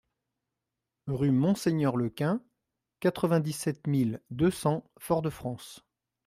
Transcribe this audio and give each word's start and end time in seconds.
Rue 1.05 1.29
Monseigneur 1.29 1.95
Lequin, 1.95 2.41
quatre-vingt-dix-sept 3.01 3.85
mille 3.85 4.19
deux 4.31 4.49
cents 4.49 4.89
Fort-de-France 4.97 5.85